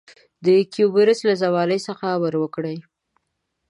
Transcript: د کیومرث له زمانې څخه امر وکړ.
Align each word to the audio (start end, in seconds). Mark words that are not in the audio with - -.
د 0.45 0.47
کیومرث 0.73 1.19
له 1.27 1.33
زمانې 1.43 1.79
څخه 1.87 2.05
امر 2.17 2.33
وکړ. 2.39 2.63